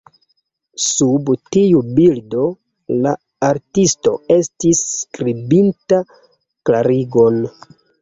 Sub 0.85 1.29
tiu 1.55 1.81
bildo, 1.99 2.47
la 3.05 3.13
artisto 3.51 4.17
estis 4.39 4.83
skribinta 4.97 6.05
klarigon. 6.11 7.43